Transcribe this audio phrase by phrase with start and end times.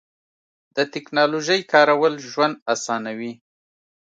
[0.75, 3.33] د تکنالوژۍ کارول ژوند اسانوي.